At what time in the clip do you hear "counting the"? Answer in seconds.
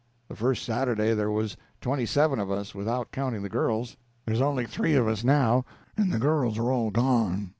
3.11-3.49